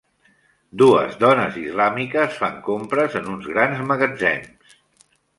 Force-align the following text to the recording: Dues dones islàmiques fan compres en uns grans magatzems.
Dues 0.81 1.17
dones 1.23 1.59
islàmiques 1.63 2.39
fan 2.43 2.57
compres 2.69 3.17
en 3.19 3.27
uns 3.33 3.49
grans 3.53 3.83
magatzems. 3.91 4.73